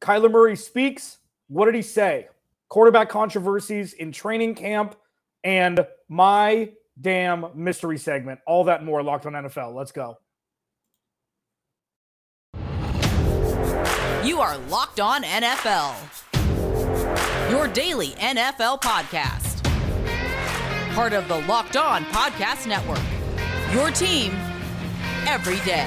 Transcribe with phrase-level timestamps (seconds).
[0.00, 1.18] Kyler Murray speaks.
[1.48, 2.28] What did he say?
[2.68, 4.96] Quarterback controversies in training camp
[5.44, 6.70] and my
[7.00, 8.40] damn mystery segment.
[8.46, 9.74] All that more locked on NFL.
[9.74, 10.18] Let's go.
[14.24, 15.94] You are Locked On NFL,
[17.48, 19.62] your daily NFL podcast.
[20.94, 22.98] Part of the Locked On Podcast Network,
[23.72, 24.32] your team
[25.26, 25.86] every day.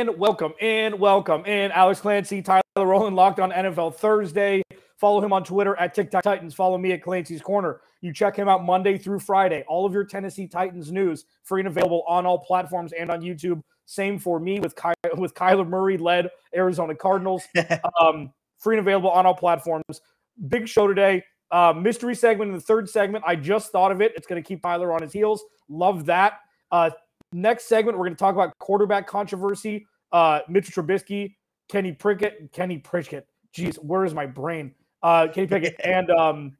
[0.00, 4.62] And welcome, and welcome, and Alex Clancy, Tyler Rowland, locked on NFL Thursday.
[4.96, 6.54] Follow him on Twitter at TikTok Titans.
[6.54, 7.82] Follow me at Clancy's Corner.
[8.00, 9.62] You check him out Monday through Friday.
[9.68, 13.60] All of your Tennessee Titans news free and available on all platforms and on YouTube.
[13.84, 17.42] Same for me with Ky- with Kyler Murray led Arizona Cardinals.
[18.00, 20.00] um, free and available on all platforms.
[20.48, 21.22] Big show today.
[21.50, 23.22] Uh, mystery segment in the third segment.
[23.26, 24.14] I just thought of it.
[24.16, 25.44] It's going to keep Tyler on his heels.
[25.68, 26.38] Love that.
[26.72, 26.88] Uh,
[27.34, 31.36] next segment, we're going to talk about quarterback controversy uh, Mitchell Trubisky,
[31.68, 33.26] Kenny Prickett, Kenny Prickett.
[33.56, 34.74] Jeez, where is my brain?
[35.02, 36.56] Uh, Kenny Pickett, and um,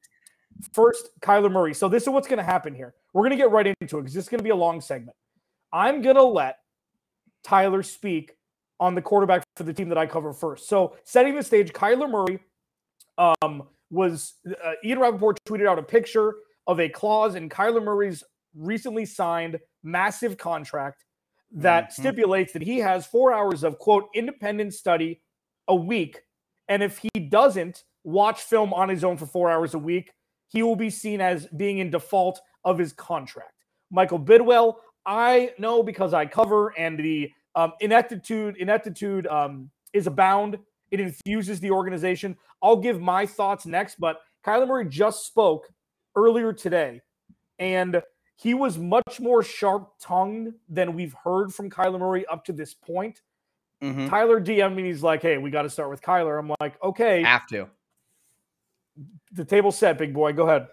[0.73, 1.75] first Kyler Murray.
[1.75, 2.95] So this is what's going to happen here.
[3.13, 4.81] We're going to get right into it because this is going to be a long
[4.81, 5.17] segment.
[5.73, 6.59] I'm going to let
[7.43, 8.33] Tyler speak
[8.79, 10.69] on the quarterback for the team that I cover first.
[10.69, 12.41] So setting the stage, Kyler Murray
[13.19, 16.35] um, was uh, Ian Rapoport tweeted out a picture
[16.67, 21.05] of a clause in Kyler Murray's recently signed massive contract
[21.53, 22.03] that mm-hmm.
[22.03, 25.21] stipulates that he has four hours of quote independent study
[25.69, 26.23] a week.
[26.69, 30.13] And if he doesn't watch film on his own for four hours a week,
[30.49, 33.53] he will be seen as being in default of his contract.
[33.91, 34.75] Michael Bidwill,
[35.07, 40.59] I know because I cover and the um, ineptitude, ineptitude um, is abound.
[40.91, 42.37] It infuses the organization.
[42.63, 45.67] I'll give my thoughts next, but Kyler Murray just spoke
[46.17, 47.01] earlier today,
[47.59, 48.03] and
[48.41, 52.73] he was much more sharp tongued than we've heard from Kyler Murray up to this
[52.73, 53.21] point.
[53.83, 54.09] Mm-hmm.
[54.09, 56.39] Tyler DM me, he's like, hey, we got to start with Kyler.
[56.39, 57.23] I'm like, okay.
[57.23, 57.69] Have to.
[59.33, 60.33] The table's set, big boy.
[60.33, 60.69] Go ahead.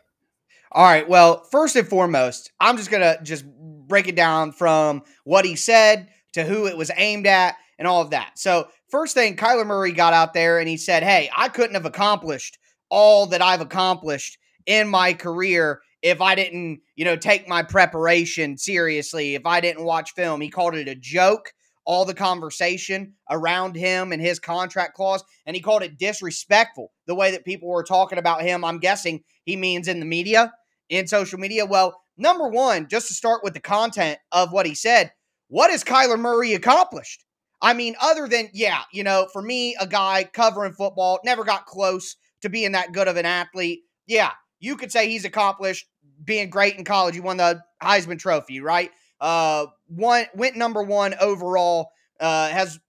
[0.72, 1.08] All right.
[1.10, 5.58] Well, first and foremost, I'm just going to just break it down from what he
[5.58, 8.40] said to who it was aimed at and all of that.
[8.40, 11.86] So, first thing, Kyler Murray got out there and he said, Hey, I couldn't have
[11.86, 17.64] accomplished all that I've accomplished in my career if I didn't, you know, take my
[17.64, 20.42] preparation seriously, if I didn't watch film.
[20.42, 21.52] He called it a joke,
[21.86, 27.16] all the conversation around him and his contract clause, and he called it disrespectful the
[27.16, 28.64] way that people were talking about him.
[28.64, 30.54] I'm guessing he means in the media,
[30.90, 31.66] in social media.
[31.66, 35.12] Well, number one, just to start with the content of what he said,
[35.50, 37.24] what has Kyler Murray accomplished?
[37.62, 41.66] I mean, other than, yeah, you know, for me, a guy covering football, never got
[41.66, 43.82] close to being that good of an athlete.
[44.06, 45.88] Yeah, you could say he's accomplished
[46.24, 47.16] being great in college.
[47.16, 48.92] He won the Heisman Trophy, right?
[49.20, 51.92] Uh, one went number one overall.
[52.20, 52.80] Uh, has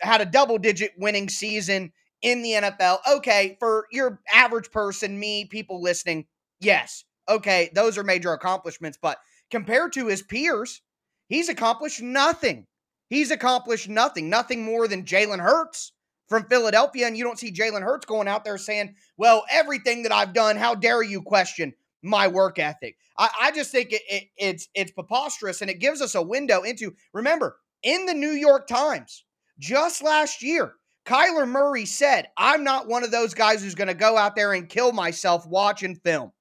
[0.00, 1.92] had a double digit winning season
[2.22, 2.98] in the NFL.
[3.10, 6.26] Okay, for your average person, me, people listening,
[6.60, 8.98] yes, okay, those are major accomplishments.
[9.00, 9.18] But
[9.50, 10.82] compared to his peers,
[11.28, 12.66] he's accomplished nothing.
[13.08, 15.92] He's accomplished nothing, nothing more than Jalen Hurts
[16.28, 20.12] from Philadelphia, and you don't see Jalen Hurts going out there saying, Well, everything that
[20.12, 22.96] I've done, how dare you question my work ethic?
[23.18, 26.62] I, I just think it, it, it's it's preposterous and it gives us a window
[26.62, 29.24] into remember, in the New York Times,
[29.58, 33.94] just last year, Kyler Murray said, I'm not one of those guys who's going to
[33.94, 36.32] go out there and kill myself watching film.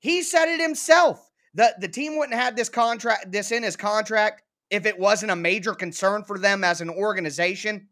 [0.00, 1.30] He said it himself.
[1.54, 5.36] The, the team wouldn't have this contract, this in his contract if it wasn't a
[5.36, 7.88] major concern for them as an organization.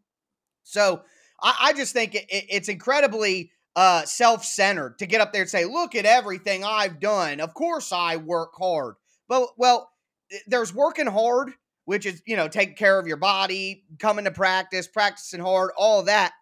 [0.63, 1.03] So
[1.41, 5.41] I, I just think it, it, it's incredibly uh, self centered to get up there
[5.41, 7.39] and say, look at everything I've done.
[7.39, 8.95] Of course I work hard.
[9.27, 9.89] But, well,
[10.47, 11.53] there's working hard,
[11.85, 16.03] which is, you know, taking care of your body, coming to practice, practicing hard, all
[16.03, 16.33] that.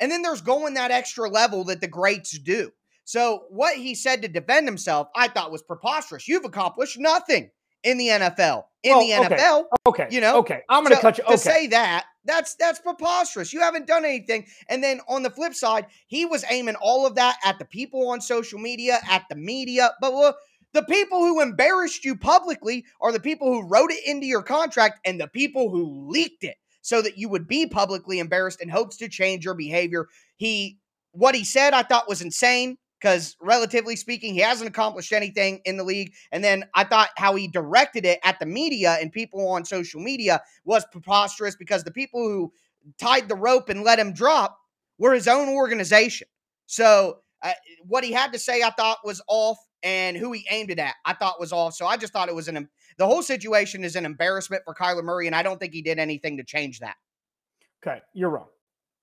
[0.00, 2.70] And then there's going that extra level that the greats do.
[3.04, 6.26] So what he said to defend himself, I thought was preposterous.
[6.26, 7.50] You've accomplished nothing
[7.82, 8.64] in the NFL.
[8.82, 10.04] In the NFL, okay.
[10.04, 10.60] okay, you know, okay.
[10.68, 11.24] I'm going to so, cut you.
[11.24, 11.32] Okay.
[11.32, 13.52] To say that, that's that's preposterous.
[13.52, 14.46] You haven't done anything.
[14.68, 18.08] And then on the flip side, he was aiming all of that at the people
[18.08, 19.92] on social media, at the media.
[20.00, 20.36] But look,
[20.72, 25.00] the people who embarrassed you publicly are the people who wrote it into your contract
[25.04, 28.96] and the people who leaked it so that you would be publicly embarrassed in hopes
[28.98, 30.08] to change your behavior.
[30.36, 30.78] He
[31.12, 35.76] what he said I thought was insane because relatively speaking, he hasn't accomplished anything in
[35.76, 36.14] the league.
[36.32, 40.00] And then I thought how he directed it at the media and people on social
[40.00, 42.50] media was preposterous because the people who
[42.98, 44.58] tied the rope and let him drop
[44.96, 46.28] were his own organization.
[46.64, 47.52] So Uh,
[47.86, 50.94] what he had to say, I thought was off, and who he aimed it at,
[51.04, 51.74] I thought was off.
[51.74, 55.04] So I just thought it was an the whole situation is an embarrassment for Kyler
[55.04, 56.96] Murray, and I don't think he did anything to change that.
[57.86, 58.48] Okay, you're wrong.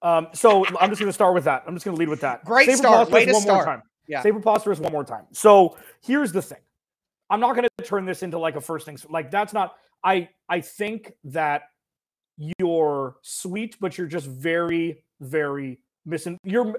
[0.01, 1.63] Um, so I'm just going to start with that.
[1.67, 2.43] I'm just going to lead with that.
[2.45, 3.11] Great Save start.
[3.11, 3.65] Way to one start.
[3.67, 3.83] More time.
[4.11, 4.21] Yeah.
[4.21, 5.23] Save preposterous one more time.
[5.31, 6.59] So here's the thing.
[7.29, 9.75] I'm not going to turn this into like a first things like that's not.
[10.03, 11.69] I I think that
[12.59, 16.37] you're sweet, but you're just very very missing.
[16.43, 16.75] You're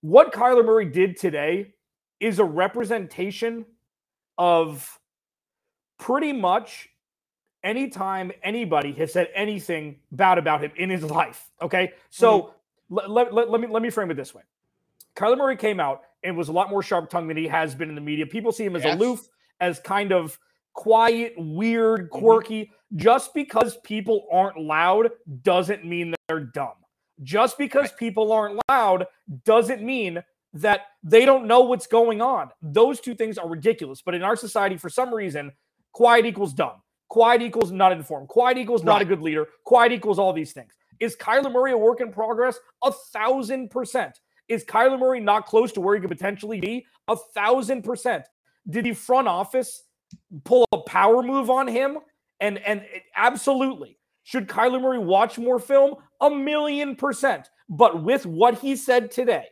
[0.00, 1.74] what Kyler Murray did today
[2.18, 3.64] is a representation
[4.36, 4.98] of
[6.00, 6.88] pretty much
[7.62, 11.48] anytime anybody has said anything bad about him in his life.
[11.62, 11.92] Okay.
[12.10, 12.42] So
[12.90, 13.12] mm-hmm.
[13.12, 14.42] let, let, let, me let me frame it this way.
[15.14, 17.88] Kyler Murray came out and was a lot more sharp tongued than he has been
[17.88, 18.26] in the media.
[18.26, 18.96] People see him as yes.
[18.96, 19.28] aloof,
[19.60, 20.38] as kind of
[20.72, 22.18] quiet, weird, mm-hmm.
[22.18, 22.64] quirky.
[22.64, 22.98] Mm-hmm.
[22.98, 25.10] Just because people aren't loud
[25.42, 26.74] doesn't mean they're dumb.
[27.22, 27.98] Just because right.
[27.98, 29.06] people aren't loud
[29.44, 30.22] doesn't mean
[30.54, 32.50] that they don't know what's going on.
[32.62, 34.02] Those two things are ridiculous.
[34.02, 35.52] But in our society, for some reason,
[35.92, 36.82] quiet equals dumb.
[37.08, 38.28] Quiet equals not informed.
[38.28, 39.46] Quiet equals not a good leader.
[39.64, 40.72] Quiet equals all these things.
[41.00, 42.58] Is Kyler Murray a work in progress?
[42.82, 44.18] A thousand percent.
[44.48, 46.86] Is Kyler Murray not close to where he could potentially be?
[47.08, 48.24] A thousand percent.
[48.68, 49.82] Did the front office
[50.44, 51.98] pull a power move on him?
[52.40, 52.84] And and
[53.16, 53.98] absolutely.
[54.24, 55.96] Should Kyler Murray watch more film?
[56.20, 57.48] A million percent.
[57.68, 59.46] But with what he said today,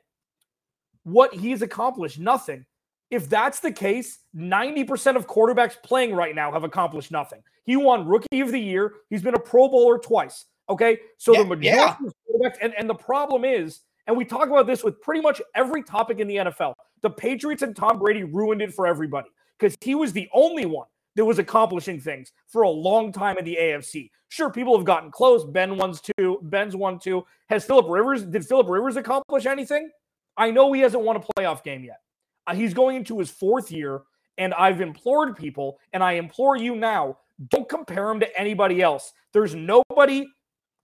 [1.04, 2.64] what he's accomplished, nothing.
[3.10, 7.42] If that's the case, 90% of quarterbacks playing right now have accomplished nothing.
[7.64, 8.94] He won rookie of the year.
[9.10, 10.46] He's been a pro bowler twice.
[10.70, 10.98] Okay.
[11.18, 11.96] So yeah, the majority yeah.
[12.06, 15.40] of quarterbacks, and, and the problem is, and we talk about this with pretty much
[15.54, 16.74] every topic in the NFL.
[17.02, 19.28] The Patriots and Tom Brady ruined it for everybody
[19.58, 23.44] because he was the only one that was accomplishing things for a long time in
[23.44, 24.10] the AFC.
[24.28, 25.44] Sure, people have gotten close.
[25.44, 26.38] Ben won two.
[26.42, 27.24] Ben's won two.
[27.48, 28.22] Has Philip Rivers?
[28.22, 29.90] Did Philip Rivers accomplish anything?
[30.36, 32.00] I know he hasn't won a playoff game yet.
[32.46, 34.02] Uh, he's going into his fourth year,
[34.38, 37.18] and I've implored people, and I implore you now:
[37.50, 39.12] don't compare him to anybody else.
[39.32, 40.26] There's nobody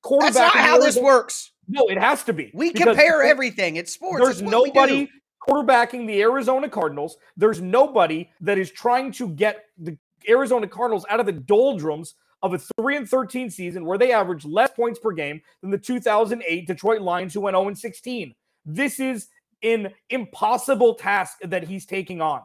[0.02, 0.34] quarterback.
[0.34, 1.52] That's not how this works.
[1.68, 2.50] No, it has to be.
[2.54, 3.76] We compare everything.
[3.76, 4.24] It's sports.
[4.24, 5.08] There's nobody
[5.46, 7.16] quarterbacking the Arizona Cardinals.
[7.36, 9.96] There's nobody that is trying to get the
[10.28, 14.44] Arizona Cardinals out of the doldrums of a 3 and 13 season where they average
[14.44, 18.34] less points per game than the 2008 Detroit Lions who went 0 and 16.
[18.64, 19.28] This is
[19.62, 22.42] an impossible task that he's taking on.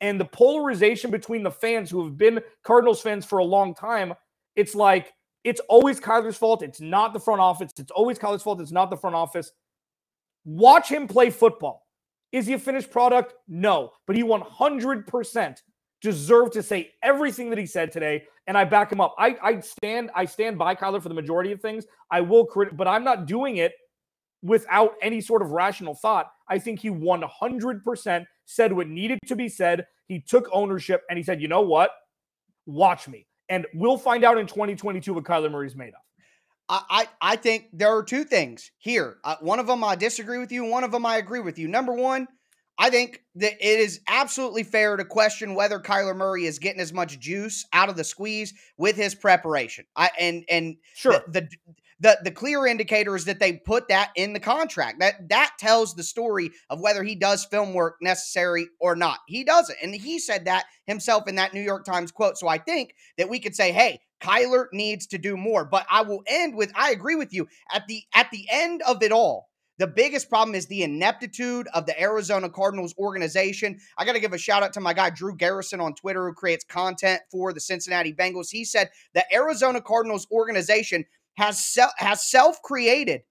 [0.00, 4.12] And the polarization between the fans who have been Cardinals fans for a long time,
[4.56, 5.12] it's like
[5.44, 6.62] it's always Kyler's fault.
[6.62, 7.72] It's not the front office.
[7.78, 8.60] It's always Kyler's fault.
[8.60, 9.52] It's not the front office.
[10.44, 11.86] Watch him play football.
[12.32, 13.34] Is he a finished product?
[13.46, 15.56] No, but he 100%
[16.00, 19.14] deserved to say everything that he said today, and I back him up.
[19.18, 21.84] I, I stand I stand by Kyler for the majority of things.
[22.10, 23.72] I will crit, but I'm not doing it
[24.42, 26.32] without any sort of rational thought.
[26.48, 29.86] I think he 100% said what needed to be said.
[30.08, 31.92] He took ownership and he said, you know what?
[32.66, 33.26] Watch me.
[33.48, 36.00] And we'll find out in 2022 what Kyler Murray's made of.
[36.68, 39.18] I, I think there are two things here.
[39.24, 40.64] Uh, one of them I disagree with you.
[40.64, 41.68] One of them I agree with you.
[41.68, 42.26] Number one,
[42.78, 46.92] I think that it is absolutely fair to question whether Kyler Murray is getting as
[46.92, 49.84] much juice out of the squeeze with his preparation.
[49.94, 54.10] I and and sure the, the the the clear indicator is that they put that
[54.16, 54.98] in the contract.
[54.98, 59.20] That that tells the story of whether he does film work necessary or not.
[59.28, 62.36] He doesn't, and he said that himself in that New York Times quote.
[62.36, 65.64] So I think that we could say, hey, Kyler needs to do more.
[65.64, 69.02] But I will end with I agree with you at the at the end of
[69.02, 69.48] it all.
[69.78, 73.78] The biggest problem is the ineptitude of the Arizona Cardinals organization.
[73.96, 76.34] I got to give a shout out to my guy Drew Garrison on Twitter who
[76.34, 78.50] creates content for the Cincinnati Bengals.
[78.50, 83.22] He said the Arizona Cardinals organization has se- has self-created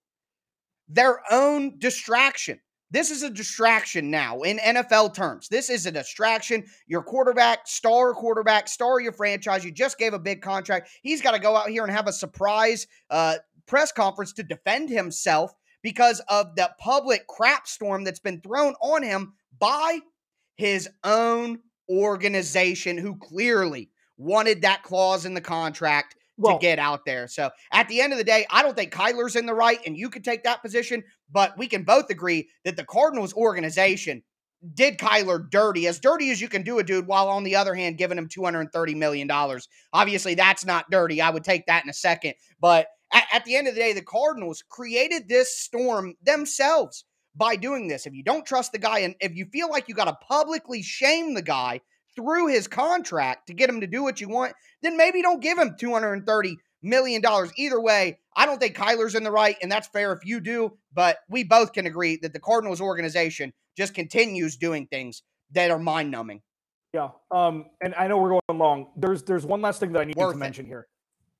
[0.88, 2.60] their own distraction.
[2.90, 5.48] This is a distraction now in NFL terms.
[5.48, 6.64] This is a distraction.
[6.86, 9.64] Your quarterback, star quarterback, star your franchise.
[9.64, 10.90] You just gave a big contract.
[11.02, 14.90] He's got to go out here and have a surprise uh, press conference to defend
[14.90, 20.00] himself because of the public crap storm that's been thrown on him by
[20.56, 27.04] his own organization, who clearly wanted that clause in the contract well, to get out
[27.04, 27.28] there.
[27.28, 29.96] So at the end of the day, I don't think Kyler's in the right, and
[29.96, 34.22] you could take that position, but we can both agree that the Cardinals organization
[34.74, 37.74] did Kyler dirty, as dirty as you can do a dude, while on the other
[37.74, 39.28] hand, giving him $230 million.
[39.92, 41.20] Obviously, that's not dirty.
[41.20, 42.34] I would take that in a second.
[42.60, 47.56] But at, at the end of the day, the Cardinals created this storm themselves by
[47.56, 48.06] doing this.
[48.06, 50.82] If you don't trust the guy, and if you feel like you got to publicly
[50.82, 51.80] shame the guy
[52.16, 55.58] through his contract to get him to do what you want, then maybe don't give
[55.58, 57.22] him 230 million.
[57.22, 57.50] dollars.
[57.56, 60.76] Either way, I don't think Kyler's in the right, and that's fair if you do,
[60.92, 65.78] but we both can agree that the Cardinals organization just continues doing things that are
[65.78, 66.42] mind numbing.
[66.92, 67.10] Yeah.
[67.30, 68.88] Um, and I know we're going long.
[68.96, 70.40] There's there's one last thing that I need Worth to it.
[70.40, 70.88] mention here.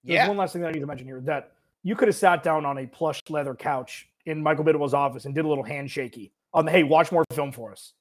[0.05, 0.29] There's Yeah.
[0.29, 1.53] one last thing that I need to mention here that
[1.83, 5.35] you could have sat down on a plush leather couch in Michael Bidwill's office and
[5.35, 7.93] did a little handshaky on the hey, watch more film for us.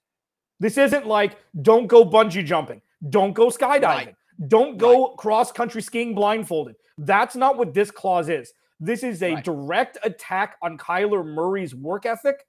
[0.62, 4.16] This isn't like don't go bungee jumping, don't go skydiving, Right.
[4.48, 6.76] don't go cross country skiing blindfolded.
[7.00, 8.54] That's not what this clause is.
[8.80, 9.44] This is a Right.
[9.44, 12.46] direct attack on Kyler Murray's work ethic.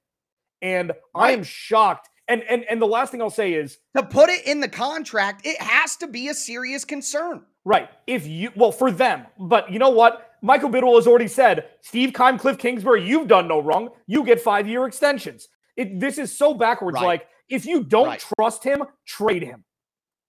[0.60, 2.10] And I am shocked.
[2.28, 5.46] And and and the last thing I'll say is To put it in the contract,
[5.46, 7.46] it has to be a serious concern.
[7.64, 7.88] Right.
[8.06, 10.28] If you well for them, but you know what?
[10.42, 13.90] Michael Bidwill has already said, Steve Keim, Cliff Kingsbury, you've done no wrong.
[14.06, 15.48] You get five year extensions.
[15.76, 16.96] It this is so backwards.
[16.96, 17.06] Right.
[17.06, 18.24] Like if you don't Right.
[18.38, 19.64] trust him, trade him.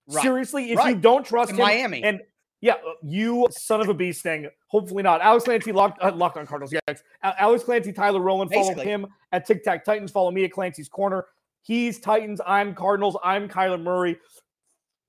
[0.08, 0.22] Right.
[0.22, 2.04] Seriously, if you don't trust In him, Miami.
[2.04, 2.22] and
[2.62, 4.50] yeah, uh, you son of a beast thing.
[4.68, 5.22] Hopefully not.
[5.22, 6.74] Alex Clancy locked uh, locked on Cardinals.
[6.88, 8.52] Yes, A- Alex Clancy, Tyler Rowland.
[8.54, 10.12] Follow him at Tic Tac Titans.
[10.12, 11.26] Follow me at Clancy's Corner.
[11.62, 12.42] He's Titans.
[12.46, 13.18] I'm Cardinals.
[13.24, 14.18] I'm Kyler Murray.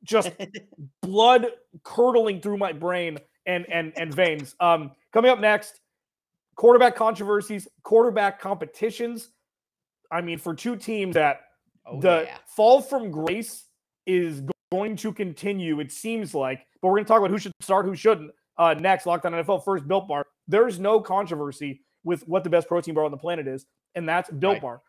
[0.05, 0.31] Just
[1.03, 1.47] blood
[1.83, 4.55] curdling through my brain and and and veins.
[4.61, 5.81] Um, coming up next,
[6.57, 9.31] quarterback controversies, quarterback competitions.
[10.11, 11.41] I mean, for two teams that
[11.87, 12.39] Oh, the yeah.
[12.47, 13.65] fall from grace
[14.07, 15.81] is going to continue.
[15.81, 18.31] It seems like, but we're going to talk about who should start, who shouldn't.
[18.57, 20.27] Uh, next, locked on NFL first, Built Bar.
[20.47, 24.31] There's no controversy with what the best protein bar on the planet is, and that's
[24.31, 24.63] Built Right.
[24.63, 24.83] Bar.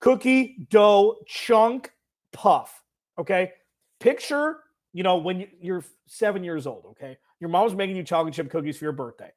[0.00, 1.90] Cookie dough chunk
[2.32, 2.82] puff.
[3.18, 3.52] Okay,
[4.00, 4.58] picture
[4.92, 6.86] you know when you, you're seven years old.
[6.90, 9.30] Okay, your mom's making you chocolate chip cookies for your birthday,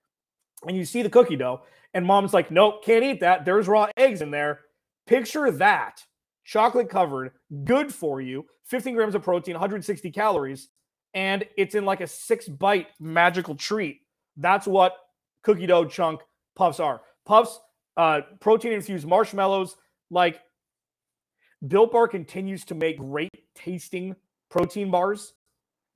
[0.68, 1.62] and you see the cookie dough,
[1.94, 3.44] and mom's like, "Nope, can't eat that.
[3.44, 4.62] There's raw eggs in there."
[5.08, 6.06] Picture that
[6.43, 7.31] chocolate covered,
[7.63, 10.69] good for you, 15 grams of protein, 160 calories,
[11.13, 14.01] and it's in like a six bite magical treat.
[14.38, 14.93] That's what
[15.43, 16.21] cookie dough chunk
[16.55, 17.01] puffs are.
[17.25, 17.60] Puffs,
[17.98, 19.75] uh, protein infused marshmallows.
[20.10, 20.41] Like
[21.65, 24.15] Built Bar continues to make great tasting
[24.50, 25.33] protein bars,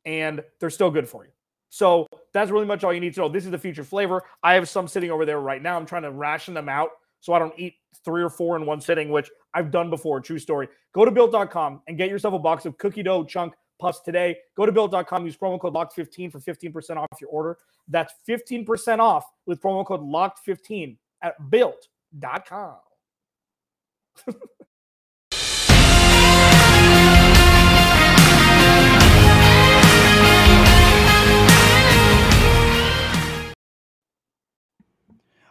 [0.05, 1.31] and they're still good for you.
[1.69, 3.29] So that's really much all you need to know.
[3.29, 4.23] This is the featured flavor.
[4.43, 5.75] I have some sitting over there right now.
[5.75, 6.91] I'm trying to ration them out
[7.25, 7.73] so I don't eat
[8.05, 10.21] three or four in one sitting, which I've done before.
[10.21, 10.67] True story.
[10.93, 14.37] Go to built.com and get yourself a box of cookie dough chunk puffs today.
[14.55, 17.57] Go to built.com, use promo code LOCKED15 for 15% off your order.
[17.87, 22.75] That's 15% off with promo code LOCKED15 at built.com.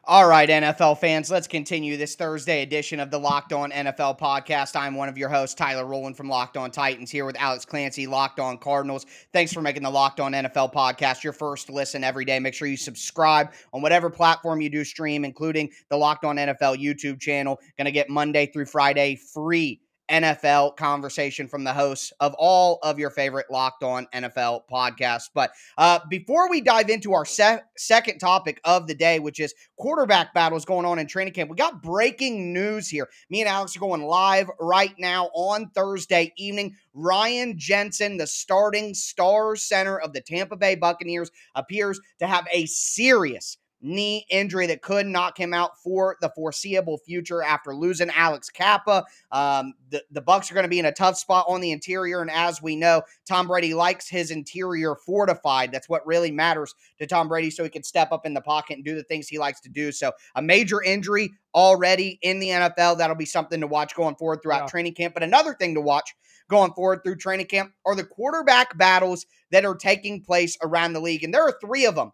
[0.06, 4.76] All right, NFL fans, let's continue this Thursday edition of the Locked On NFL podcast.
[4.76, 8.06] I'm one of your hosts, Tyler Rowland from Locked On Titans, here with Alex Clancy,
[8.06, 9.06] Locked On Cardinals.
[9.32, 12.38] Thanks for making the Locked On NFL podcast your first listen every day.
[12.38, 16.76] Make sure you subscribe on whatever platform you do stream, including the Locked On NFL
[16.76, 17.58] YouTube channel.
[17.78, 19.80] Going to get Monday through Friday free
[20.10, 25.30] NFL conversation from the hosts of all of your favorite Locked On NFL podcasts.
[25.32, 29.54] But uh, before we dive into our se- second topic of the day, which is
[29.76, 33.08] quarterback battles going on in training camp, we got breaking news here.
[33.30, 36.76] Me and Alex are going live right now on Thursday evening.
[36.92, 42.66] Ryan Jensen, the starting star center of the Tampa Bay Buccaneers, appears to have a
[42.66, 48.48] serious knee injury that could knock him out for the foreseeable future after losing Alex
[48.50, 49.04] Cappa.
[49.30, 52.20] Um, the, the Bucs are going to be in a tough spot on the interior,
[52.22, 55.70] and as we know, Tom Brady likes his interior fortified.
[55.70, 58.76] That's what really matters to Tom Brady, so he can step up in the pocket
[58.76, 59.92] and do the things he likes to do.
[59.92, 62.98] So, a major injury already in the NFL.
[62.98, 64.66] That'll be something to watch going forward throughout Yeah.
[64.66, 65.14] training camp.
[65.14, 66.14] But another thing to watch
[66.48, 71.00] going forward through training camp are the quarterback battles that are taking place around the
[71.00, 72.12] league, and there are three of them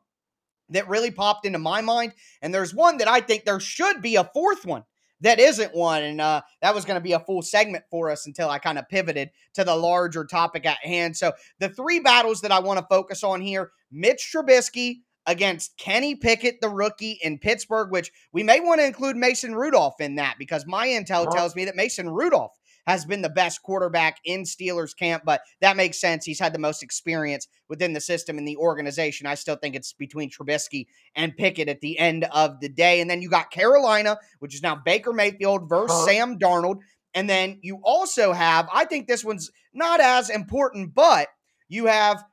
[0.70, 2.14] that really popped into my mind.
[2.42, 4.84] And there's one that I think there should be a fourth one
[5.20, 6.02] that isn't one.
[6.02, 8.78] And uh, that was going to be a full segment for us until I kind
[8.78, 11.16] of pivoted to the larger topic at hand.
[11.16, 16.16] So the three battles that I want to focus on here Mitch Trubisky against Kenny
[16.16, 20.36] Pickett, the rookie in Pittsburgh, which we may want to include Mason Rudolph in that
[20.38, 22.52] because my intel tells me that Mason Rudolph
[22.90, 26.24] has been the best quarterback in Steelers camp, but that makes sense.
[26.24, 29.26] He's had the most experience within the system and the organization.
[29.26, 33.00] I still think it's between Trubisky and Pickett at the end of the day.
[33.00, 36.06] And then you got Carolina, which is now Baker Mayfield versus Huh.
[36.06, 36.80] Sam Darnold.
[37.14, 41.28] And then you also have, I think this one's not as important, but
[41.68, 42.24] you have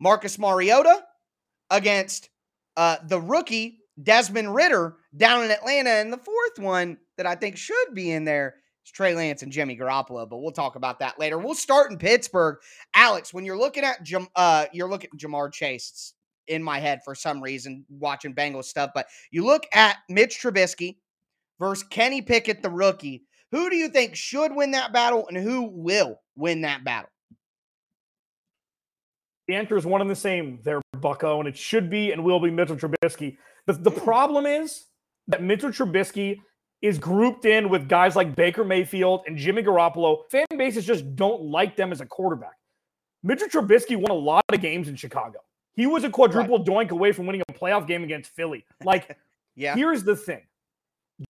[0.00, 1.02] Marcus Mariota
[1.70, 2.30] against
[2.76, 5.90] uh, the rookie Desmond Ridder down in Atlanta.
[5.90, 8.54] And the fourth one that I think should be in there
[8.92, 11.38] Trey Lance and Jimmy Garoppolo, but we'll talk about that later.
[11.38, 12.56] We'll start in Pittsburgh.
[12.94, 16.14] Alex, when you're looking at Jam- uh, you're looking at Ja'Marr Chase,
[16.48, 18.90] in my head for some reason watching Bengals stuff.
[18.94, 20.96] But you look at Mitch Trubisky
[21.60, 23.24] versus Kenny Pickett, the rookie.
[23.52, 27.10] Who do you think should win that battle and who will win that battle?
[29.46, 32.40] The answer is one and the same there, Bucko, and it should be and will
[32.40, 33.38] be Mitchell Trubisky.
[33.66, 34.84] The, the problem is
[35.28, 36.40] that Mitchell Trubisky
[36.82, 40.30] is grouped in with guys like Baker Mayfield and Jimmy Garoppolo.
[40.30, 42.56] Fan bases just don't like them as a quarterback.
[43.22, 45.40] Mitchell Trubisky won a lot of games in Chicago.
[45.74, 46.66] He was a quadruple right.
[46.66, 48.64] doink away from winning a playoff game against Philly.
[48.84, 49.16] Like,
[49.56, 49.74] yeah.
[49.74, 50.42] here's the thing.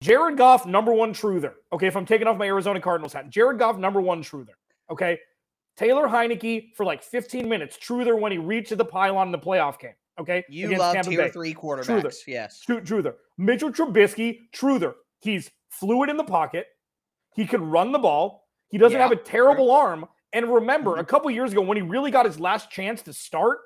[0.02, 1.54] Jared Goff, number one truther.
[1.72, 4.54] Okay, if I'm taking off my Arizona Cardinals hat, Jared Goff, number one truther.
[4.90, 5.18] Okay.
[5.76, 9.78] Taylor Heinicke for like 15 minutes, truther when he reached the pylon in the playoff
[9.78, 9.94] game.
[10.18, 10.44] Okay.
[10.48, 11.30] You love Tampa tier Bay.
[11.30, 12.02] three quarterbacks.
[12.02, 12.26] Truther.
[12.26, 12.64] Yes.
[12.66, 13.14] Truther.
[13.38, 14.94] Mitchell Trubisky, truther.
[15.20, 16.66] He's fluid in the pocket.
[17.34, 18.46] He can run the ball.
[18.68, 19.02] He doesn't yeah.
[19.02, 20.06] have a terrible arm.
[20.32, 21.00] And remember, mm-hmm.
[21.00, 23.58] a couple years ago when he really got his last chance to start,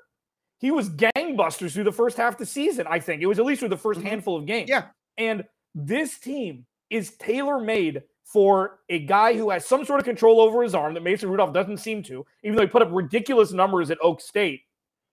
[0.59, 2.85] he was gangbusters through the first half of the season.
[2.89, 4.07] I think it was at least through the 1st mm-hmm.
[4.07, 4.69] handful of games.
[4.69, 4.85] Yeah.
[5.17, 5.43] And
[5.75, 10.63] this team is tailor made for a guy who has some sort of control over
[10.63, 13.91] his arm that Mason Rudolph doesn't seem to, even though he put up ridiculous numbers
[13.91, 14.61] at Oak State.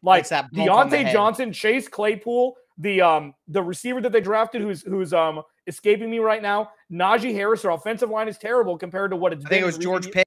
[0.03, 5.43] Like Diontae Johnson, Chase Claypool, the um the receiver that they drafted, who's who's um
[5.71, 6.71] escaping me right now.
[6.93, 9.79] Najee Harris, their offensive line is terrible compared to what it's I think it was
[9.79, 10.27] George Pitt.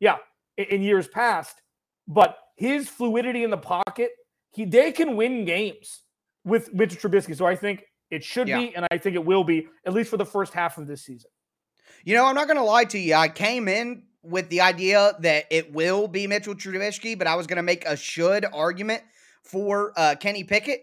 [0.00, 0.16] Yeah,
[0.56, 1.60] in, in years past.
[2.08, 4.10] But his fluidity in the pocket,
[4.52, 6.02] he they can win games
[6.44, 7.36] with Mitchell Trubisky.
[7.36, 8.58] So I think it should yeah.
[8.58, 11.04] be, and I think it will be, at least for the first half of this
[11.04, 11.30] season.
[12.04, 13.14] You know, I'm not going to lie to you.
[13.14, 17.46] I came in with the idea that it will be Mitchell Trubisky, but I was
[17.46, 19.02] going to make a should argument
[19.42, 20.82] for uh, Kenny Pickett.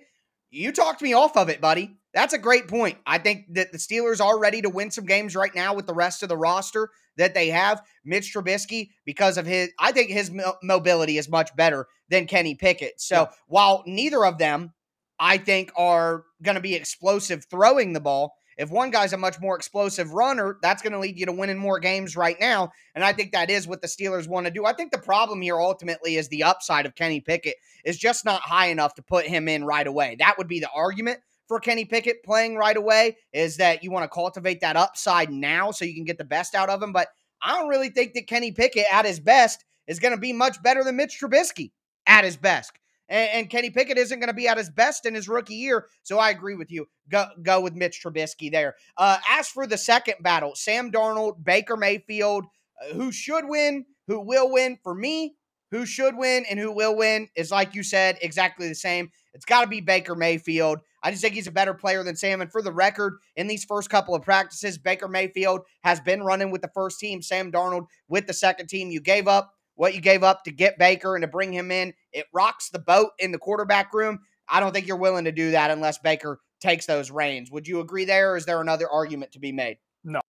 [0.50, 1.98] You talked me off of it, buddy.
[2.14, 2.98] That's a great point.
[3.06, 5.94] I think that the Steelers are ready to win some games right now with the
[5.94, 7.82] rest of the roster that they have.
[8.06, 13.02] Mitch Trubisky, because of his, I think his mobility is much better than Kenny Pickett.
[13.02, 13.28] So yeah.
[13.48, 14.74] while neither of them
[15.20, 18.36] I think are going to be explosive throwing the ball.
[18.58, 21.58] If one guy's a much more explosive runner, that's going to lead you to winning
[21.58, 22.72] more games right now.
[22.94, 24.64] And I think that is what the Steelers want to do.
[24.66, 28.42] I think the problem here ultimately is the upside of Kenny Pickett is just not
[28.42, 30.18] high enough to put him in right away.
[30.20, 31.20] That would be the argument
[31.54, 35.70] for Kenny Pickett playing right away is that you want to cultivate that upside now
[35.70, 36.92] so you can get the best out of him.
[36.92, 37.10] But
[37.44, 40.64] I don't really think that Kenny Pickett at his best is going to be much
[40.64, 41.72] better than Mitch Trubisky
[42.08, 42.72] at his best
[43.10, 45.88] and, and Kenny Pickett isn't going to be at his best in his rookie year.
[46.02, 46.88] So I agree with you.
[47.10, 48.76] Go go with Mitch Trubisky there.
[48.98, 52.46] Uh, as for the second battle, Sam Darnold, Baker Mayfield,
[52.82, 55.36] uh, who should win, who will win for me.
[55.72, 59.10] Who should win and who will win is like you said, exactly the same.
[59.34, 60.78] It's got to be Baker Mayfield.
[61.04, 62.42] I just think he's a better player than Sam.
[62.42, 66.50] And for the record, in these first couple of practices, Baker Mayfield has been running
[66.50, 68.90] with the first team, Sam Darnold with the second team.
[68.90, 71.94] You gave up what you gave up to get Baker and to bring him in.
[72.14, 74.20] It rocks the boat in the quarterback room.
[74.48, 77.52] I don't think you're willing to do that unless Baker takes those reins.
[77.52, 79.78] Would you agree there, or is there another argument to be made?
[80.04, 80.22] No.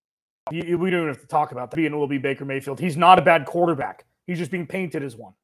[0.50, 1.76] we don't have to talk about that.
[1.76, 2.80] Being will be Baker Mayfield.
[2.80, 4.04] He's not a bad quarterback.
[4.26, 5.34] He's just being painted as one.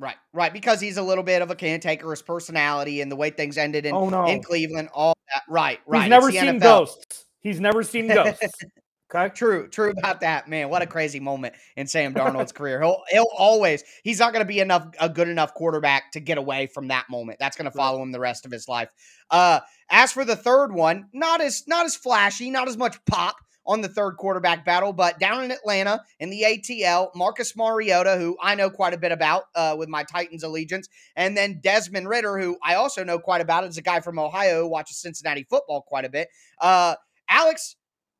[0.00, 0.50] Right, right.
[0.50, 3.94] Because he's a little bit of a cantankerous personality and the way things ended in,
[3.94, 4.26] oh, no.
[4.26, 5.42] in Cleveland, all that.
[5.46, 6.02] Right, right.
[6.02, 6.60] He's never seen NFL.
[6.60, 7.26] ghosts.
[7.40, 8.42] He's never seen ghosts.
[9.12, 9.28] Okay.
[9.34, 10.68] True, true about that, man.
[10.68, 12.80] What a crazy moment in Sam Darnold's career.
[12.80, 16.38] He'll he'll always he's not going to be enough a good enough quarterback to get
[16.38, 17.40] away from that moment.
[17.40, 18.88] That's going to follow him the rest of his life.
[19.28, 19.58] Uh,
[19.90, 23.34] as for the third one, not as not as flashy, not as much pop
[23.70, 28.36] on the third quarterback battle, but down in Atlanta in the ATL, Marcus Mariota, who
[28.42, 32.36] I know quite a bit about uh, with my Titans allegiance, and then Desmond Ridder,
[32.36, 35.82] who I also know quite about as a guy from Ohio who watches Cincinnati football
[35.82, 36.28] quite a bit.
[36.60, 36.96] Uh,
[37.28, 37.76] Alex,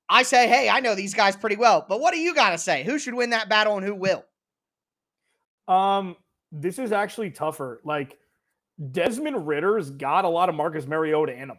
[0.09, 2.59] I say, hey, I know these guys pretty well, but what do you got to
[2.59, 2.85] say?
[2.85, 4.25] Who should win that battle and who will?
[5.67, 6.15] Um,
[6.53, 7.81] this is actually tougher.
[7.85, 8.17] Like
[8.93, 11.59] Desmond Ridder's got a lot of Marcus Mariota in him.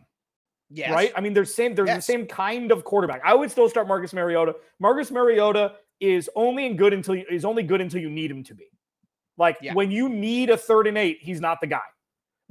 [0.73, 0.91] Yes.
[0.91, 1.12] Right?
[1.15, 1.97] I mean, there's same there's yes.
[1.97, 3.21] the same kind of quarterback.
[3.25, 4.55] I would still start Marcus Mariota.
[4.79, 8.55] Marcus Mariota is only good until you, is only good until you need him to
[8.55, 8.67] be.
[9.38, 9.73] Like yeah.
[9.73, 11.81] when you need a third and eight, he's not the guy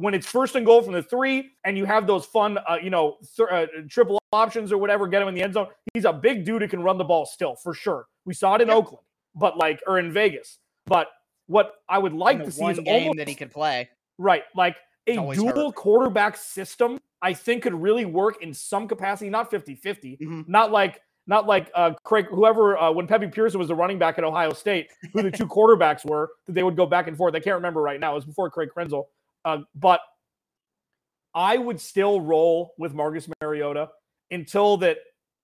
[0.01, 2.89] when it's first and goal from the three and you have those fun, uh, you
[2.89, 5.67] know, th- uh, triple options or whatever, get him in the end zone.
[5.93, 8.07] He's a big dude who can run the ball still, for sure.
[8.25, 8.79] We saw it in yep.
[8.79, 9.05] Oakland,
[9.35, 10.57] but like, or in Vegas.
[10.87, 11.09] But
[11.49, 13.91] what I would like to see is game almost, that he could play.
[14.17, 14.45] Right.
[14.57, 15.75] Like a dual hurt.
[15.75, 20.43] quarterback system, I think could really work in some capacity, not 50 50, mm-hmm.
[20.47, 24.19] not like, not like uh, Craig, whoever, uh, when Peppy Pearson was the running back
[24.19, 27.35] at Ohio State, who the two quarterbacks were, that they would go back and forth.
[27.35, 28.13] I can't remember right now.
[28.13, 29.05] It was before Craig Krenzel.
[29.45, 30.01] Uh, but
[31.35, 33.91] I would still roll with Marcus Mariota
[34.31, 34.99] until that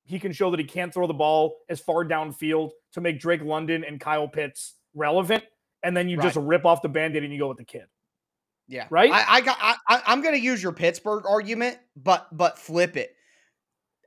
[0.04, 3.42] he can show that he can't throw the ball as far downfield to make Drake
[3.42, 5.44] London and Kyle Pitts relevant.
[5.82, 6.24] And then you right.
[6.24, 7.86] just rip off the band-aid and you go with the kid.
[8.68, 8.88] Yeah.
[8.90, 9.10] Right?
[9.12, 9.76] I, I got I,
[10.06, 13.12] I'm gonna use your Pittsburgh argument, but but flip it.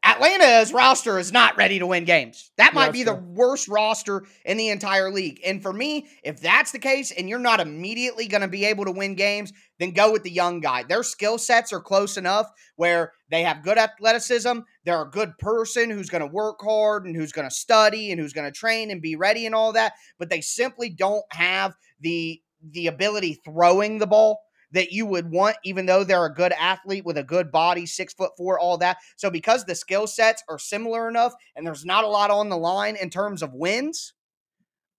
[0.01, 2.51] Atlanta's roster is not ready to win games.
[2.57, 3.23] That might Yeah, be the true.
[3.33, 5.41] worst roster in the entire league.
[5.45, 8.85] And for me, if that's the case and you're not immediately going to be able
[8.85, 10.83] to win games, then go with the young guy.
[10.83, 14.59] Their skill sets are close enough where they have good athleticism.
[14.85, 18.21] They're a good person who's going to work hard and who's going to study and
[18.21, 21.75] who's going to train and be ready and all that, but they simply don't have
[21.99, 22.41] the
[22.71, 27.05] the ability throwing the ball that you would want, even though they're a good athlete
[27.05, 28.97] with a good body, six foot four, all that.
[29.15, 32.57] So because the skill sets are similar enough and there's not a lot on the
[32.57, 34.13] line in terms of wins,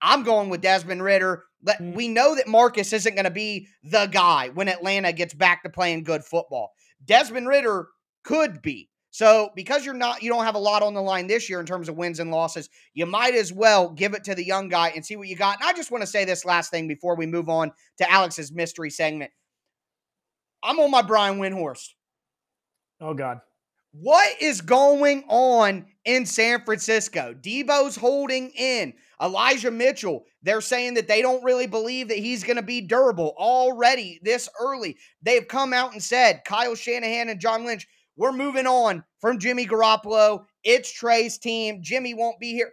[0.01, 1.43] I'm going with Desmond Ridder.
[1.67, 1.93] Mm.
[1.93, 5.69] we know that Marcus isn't going to be the guy when Atlanta gets back to
[5.69, 6.71] playing good football.
[7.05, 7.87] Desmond Ridder
[8.23, 8.89] could be.
[9.11, 11.65] So because you're not, you don't have a lot on the line this year in
[11.65, 14.89] terms of wins and losses, you might as well give it to the young guy
[14.95, 15.59] and see what you got.
[15.59, 18.51] And I just want to say this last thing before we move on to Alex's
[18.53, 19.31] mystery segment.
[20.63, 21.89] I'm on my Brian Windhorst.
[22.99, 23.41] Oh God.
[23.93, 27.35] What is going on in San Francisco?
[27.39, 28.93] Deebo's holding in.
[29.21, 33.35] Elijah Mitchell, they're saying that they don't really believe that he's going to be durable
[33.37, 34.97] already this early.
[35.21, 39.67] They've come out and said, Kyle Shanahan and John Lynch, we're moving on from Jimmy
[39.67, 40.45] Garoppolo.
[40.63, 41.79] It's Trey's team.
[41.83, 42.71] Jimmy won't be here.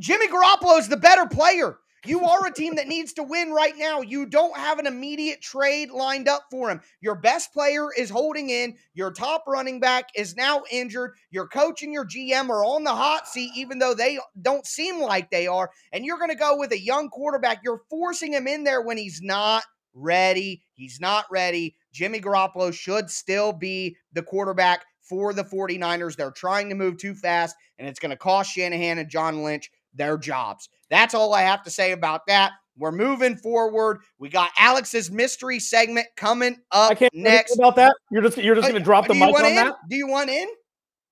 [0.00, 1.78] Jimmy Garoppolo is the better player.
[2.06, 4.00] You are a team that needs to win right now.
[4.00, 6.80] You don't have an immediate trade lined up for him.
[7.00, 8.76] Your best player is holding in.
[8.94, 11.12] Your top running back is now injured.
[11.30, 15.00] Your coach and your GM are on the hot seat, even though they don't seem
[15.00, 15.70] like they are.
[15.92, 17.60] And you're going to go with a young quarterback.
[17.62, 20.62] You're forcing him in there when he's not ready.
[20.72, 21.76] He's not ready.
[21.92, 26.16] Jimmy Garoppolo should still be the quarterback for the 49ers.
[26.16, 29.70] They're trying to move too fast, and it's going to cost Shanahan and John Lynch
[29.92, 30.68] their jobs.
[30.90, 32.52] That's all I have to say about that.
[32.76, 33.98] We're moving forward.
[34.18, 37.56] We got Alex's mystery segment coming up I can't next.
[37.56, 37.94] about that.
[38.10, 39.54] You're just you're just Uh, gonna drop the mic on in?
[39.56, 39.74] that.
[39.88, 40.48] Do you want in?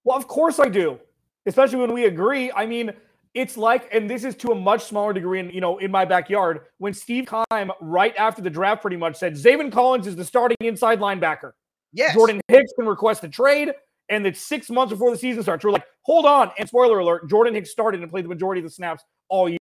[0.04, 0.98] Well, of course I do.
[1.46, 2.50] Especially when we agree.
[2.52, 2.92] I mean,
[3.34, 6.04] it's like, and this is to a much smaller degree, and you know, in my
[6.04, 10.24] backyard, when Steve Keim, right after the draft, pretty much said Zaven Collins is the
[10.24, 11.52] starting inside linebacker.
[11.92, 12.14] Yes.
[12.14, 13.72] Jordan Hicks can request a trade,
[14.08, 15.64] and it's six months before the season starts.
[15.64, 16.50] We're like, hold on.
[16.58, 19.57] And spoiler alert, Jordan Hicks started and played the majority of the snaps all year.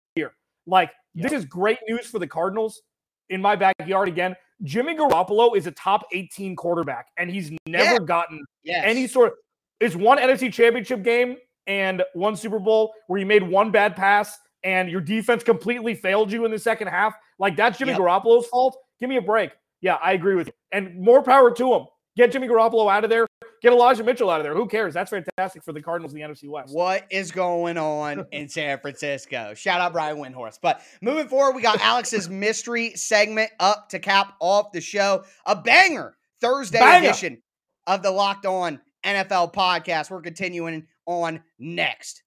[0.67, 2.81] Like, this is great news for the Cardinals
[3.29, 4.35] in my backyard again.
[4.63, 7.97] Jimmy Garoppolo is a top 18 quarterback, and he's never Yeah.
[7.99, 8.83] gotten Yes.
[8.85, 9.37] any sort of
[9.79, 14.37] it's one NFC championship game and one Super Bowl where you made one bad pass
[14.63, 17.13] and your defense completely failed you in the second half.
[17.37, 18.01] Like that's Jimmy Yep.
[18.01, 18.75] Garoppolo's fault.
[18.99, 19.51] Give me a break.
[19.81, 20.53] Yeah, I agree with you.
[20.71, 21.85] And more power to him.
[22.15, 23.27] Get Jimmy Garoppolo out of there.
[23.61, 24.53] Get Elijah Mitchell out of there.
[24.53, 24.93] Who cares?
[24.93, 26.73] That's fantastic for the Cardinals in the NFC West.
[26.73, 29.53] What is going on in San Francisco?
[29.55, 30.59] Shout out Brian Windhorst.
[30.61, 35.23] But moving forward, we got Alex's mystery segment up to cap off the show.
[35.45, 37.09] A banger Thursday Banger.
[37.09, 37.41] edition
[37.87, 40.11] of the Locked On NFL podcast.
[40.11, 42.23] We're continuing on next.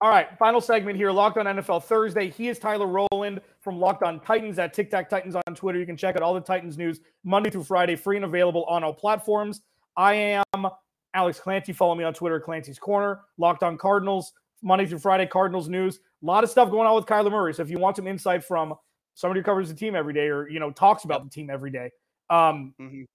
[0.00, 1.10] All right, final segment here.
[1.10, 2.28] Locked on NFL Thursday.
[2.28, 5.78] He is Tyler Rowland from Locked on Titans at Tic Tac Titans on Twitter.
[5.78, 8.84] You can check out all the Titans news Monday through Friday, free and available on
[8.84, 9.62] all platforms.
[9.96, 10.66] I am
[11.14, 11.72] Alex Clancy.
[11.72, 13.20] Follow me on Twitter, Clancy's Corner.
[13.38, 16.00] Locked on Cardinals, Monday through Friday, Cardinals news.
[16.22, 17.54] A lot of stuff going on with Kyler Murray.
[17.54, 18.74] So if you want some insight from
[19.14, 21.70] somebody who covers the team every day or you know talks about the team every
[21.70, 21.90] day,
[22.28, 23.06] um, Mhm.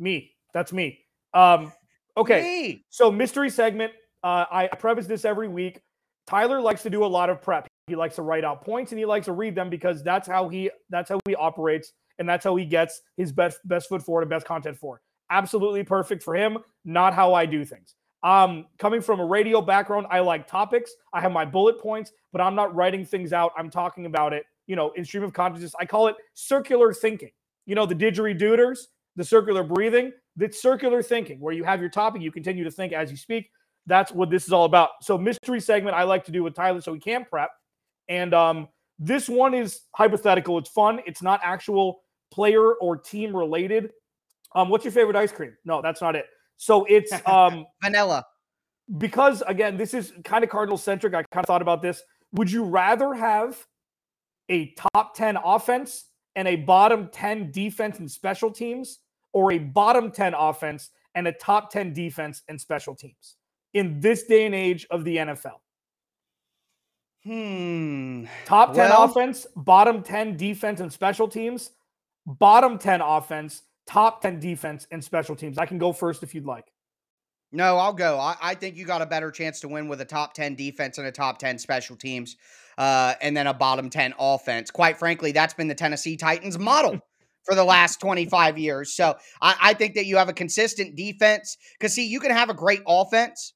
[0.00, 0.34] me.
[0.54, 1.04] That's me.
[1.34, 1.72] Um,
[2.16, 2.42] okay.
[2.42, 2.84] Me.
[2.88, 3.92] So mystery segment.
[4.24, 5.80] Uh, I preface this every week.
[6.26, 7.66] Tyler likes to do a lot of prep.
[7.86, 10.48] He likes to write out points and he likes to read them because that's how
[10.48, 14.22] he that's how he operates and that's how he gets his best best foot forward
[14.22, 15.00] and best content for.
[15.30, 16.58] Absolutely perfect for him.
[16.84, 17.94] Not how I do things.
[18.22, 20.90] Um, coming from a radio background, I like topics.
[21.12, 23.52] I have my bullet points, but I'm not writing things out.
[23.56, 24.44] I'm talking about it.
[24.66, 25.74] You know, in stream of consciousness.
[25.78, 27.30] I call it circular thinking.
[27.66, 28.76] You know, the didgeridoo,
[29.14, 30.12] the circular breathing.
[30.34, 33.48] That's circular thinking, where you have your topic, you continue to think as you speak.
[33.86, 34.90] That's what this is all about.
[35.02, 37.50] So mystery segment I like to do with Tyler so he can prep.
[38.08, 38.68] And um,
[38.98, 40.58] this one is hypothetical.
[40.58, 41.00] It's fun.
[41.06, 43.90] It's not actual player or team related.
[44.54, 45.56] Um, what's your favorite ice cream?
[45.64, 46.26] No, that's not it.
[46.56, 48.24] So it's um Vanilla.
[48.98, 51.14] because again, this is kind of Cardinal centric.
[51.14, 52.02] I kind of thought about this.
[52.32, 53.64] Would you rather have
[54.48, 58.98] a top 10 offense and a bottom 10 defense and special teams,
[59.32, 63.36] or a bottom 10 offense and a top 10 defense and special teams
[63.76, 65.60] in this day and age of the NFL?
[67.24, 68.24] Hmm.
[68.46, 71.72] Top 10 Well- offense, bottom 10 defense and special teams,
[72.24, 75.58] bottom 10 offense, top 10 defense and special teams.
[75.58, 76.72] I can go first if you'd like.
[77.52, 78.18] No, I'll go.
[78.18, 80.98] I, I think you got a better chance to win with a top 10 defense
[80.98, 82.36] and a top 10 special teams,
[82.78, 84.70] uh, and then a bottom 10 offense.
[84.70, 87.00] Quite frankly, that's been the Tennessee Titans model
[87.44, 88.92] for the last 25 years.
[88.94, 91.56] So I, I think that you have a consistent defense.
[91.78, 93.54] Because, see, you can have a great offense,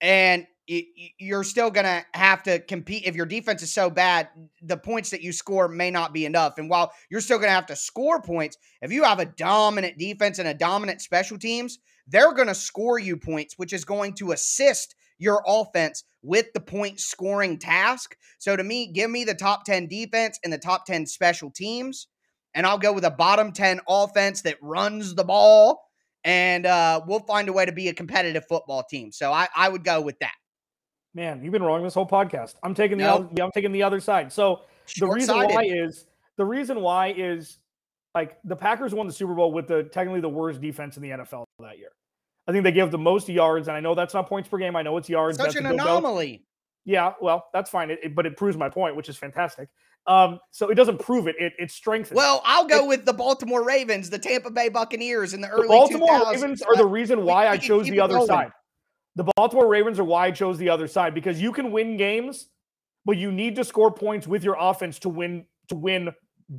[0.00, 3.04] and you're still going to have to compete.
[3.04, 4.28] If your defense is so bad,
[4.62, 6.58] the points that you score may not be enough.
[6.58, 9.98] And while you're still going to have to score points, if you have a dominant
[9.98, 14.14] defense and a dominant special teams, they're going to score you points, which is going
[14.14, 18.16] to assist your offense with the point scoring task.
[18.38, 22.06] So to me, give me the top 10 defense and the top 10 special teams.
[22.54, 25.82] And I'll go with a bottom 10 offense that runs the ball.
[26.24, 29.10] And uh, we'll find a way to be a competitive football team.
[29.10, 30.34] So I, I would go with that.
[31.14, 32.54] Man, you've been wrong this whole podcast.
[32.62, 33.30] I'm taking the nope.
[33.32, 34.32] other, I'm taking the other side.
[34.32, 34.60] So
[34.98, 36.06] the reason why is
[36.36, 37.58] the reason why is
[38.14, 41.10] like the Packers won the Super Bowl with the technically the worst defense in the
[41.10, 41.90] NFL that year.
[42.46, 44.74] I think they gave the most yards, and I know that's not points per game.
[44.76, 45.36] I know it's yards.
[45.36, 46.44] Such an anomaly.
[46.84, 47.90] Yeah, well, that's fine.
[47.90, 49.68] It, it, but it proves my point, which is fantastic.
[50.06, 52.16] Um, so it doesn't prove it; it, it strengthens.
[52.16, 55.62] Well, I'll go it, with the Baltimore Ravens, the Tampa Bay Buccaneers in the early.
[55.62, 56.32] The Baltimore 2000s.
[56.32, 58.50] Ravens are the reason why we, I chose the other side.
[59.16, 62.48] The Baltimore Ravens are why I chose the other side because you can win games,
[63.04, 66.10] but you need to score points with your offense to win to win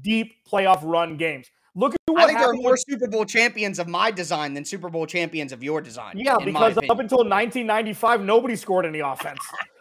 [0.02, 1.48] deep playoff run games.
[1.74, 4.66] Look at what I think there are more Super Bowl champions of my design than
[4.66, 6.18] Super Bowl champions of your design.
[6.18, 9.40] Yeah, because up until 1995, nobody scored any offense.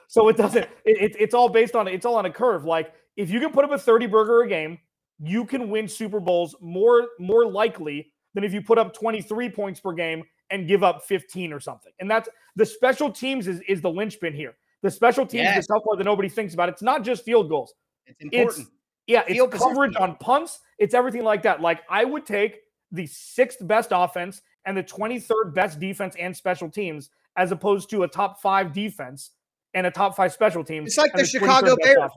[0.08, 0.68] so it doesn't.
[0.84, 2.64] It, it, it's all based on it's all on a curve.
[2.64, 4.78] Like if you can put up a 30 burger a game,
[5.18, 9.80] you can win Super Bowls more more likely than if you put up 23 points
[9.80, 11.92] per game and give up 15 or something.
[12.00, 14.54] And that's the special teams is, is the linchpin here.
[14.82, 15.58] The special teams yes.
[15.58, 16.68] is the part that nobody thinks about.
[16.70, 17.74] It's not just field goals.
[18.06, 18.60] It's important.
[18.60, 18.70] It's,
[19.06, 20.10] yeah, it's field coverage position.
[20.10, 20.60] on punts.
[20.78, 21.60] It's everything like that.
[21.60, 26.70] Like I would take the sixth best offense and the 23rd best defense and special
[26.70, 29.30] teams as opposed to a top five defense
[29.74, 30.88] and a top five special teams.
[30.88, 32.10] It's like the, Chicago Bears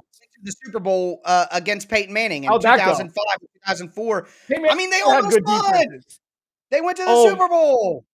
[0.43, 3.13] the Super Bowl uh, against Peyton Manning in 2005
[3.65, 4.27] 2004.
[4.69, 6.01] I mean, they almost won.
[6.69, 8.05] They went to the oh, Super Bowl.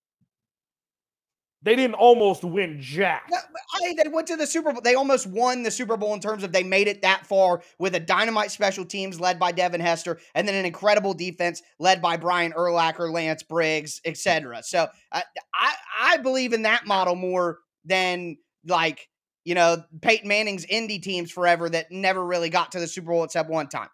[1.61, 3.29] They didn't almost win jack.
[3.33, 4.81] I, they went to the Super Bowl.
[4.81, 7.95] They almost won the Super Bowl in terms of they made it that far with
[7.95, 12.15] a dynamite special teams led by Devin Hester and then an incredible defense led by
[12.15, 14.63] Brian Urlacher, Lance Briggs, etc.
[14.63, 15.21] So uh,
[15.53, 19.08] I I believe in that model more than like
[19.45, 23.23] you know Peyton Manning's Indy teams forever that never really got to the Super Bowl
[23.23, 23.89] except one time.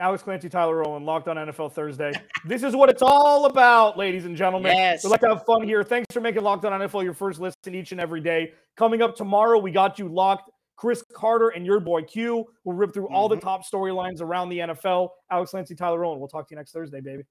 [0.00, 2.10] Alex Clancy, Tyler Rowland, Locked on NFL Thursday.
[2.44, 4.74] this is what it's all about, ladies and gentlemen.
[4.74, 5.04] Yes.
[5.04, 5.84] We'd like to have fun here.
[5.84, 8.52] Thanks for making Locked on NFL your first listen each and every day.
[8.76, 10.50] Coming up tomorrow, we got you locked.
[10.74, 13.14] Chris Carter and your boy Q will rip through mm-hmm.
[13.14, 13.46] all the mm-hmm.
[13.46, 15.10] top storylines around the NFL.
[15.30, 16.20] Alex Clancy, Tyler Rowland.
[16.20, 17.22] We'll talk to you next Thursday, baby.